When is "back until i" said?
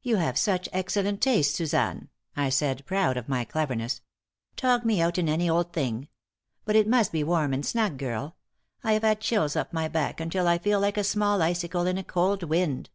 9.88-10.56